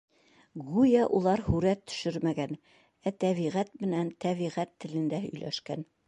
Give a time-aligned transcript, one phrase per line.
[0.67, 2.53] Гүйә, улар һүрәт төшөрмәгән,
[3.11, 5.85] ә тәбиғәт менән тәбиғәт телендә һөйләшкән.